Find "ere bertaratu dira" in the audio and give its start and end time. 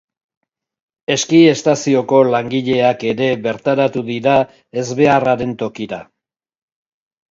3.13-4.37